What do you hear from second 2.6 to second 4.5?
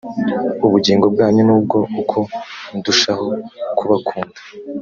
ndushaho kubakunda